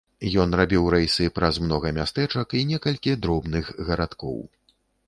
Ён 0.43 0.55
рабіў 0.59 0.87
рэйсы 0.95 1.27
праз 1.35 1.59
многа 1.65 1.93
мястэчак 1.99 2.59
і 2.61 2.65
некалькі 2.73 3.17
дробных 3.23 3.75
гарадкоў. 3.93 4.45